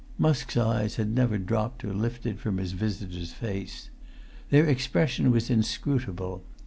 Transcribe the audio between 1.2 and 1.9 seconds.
dropped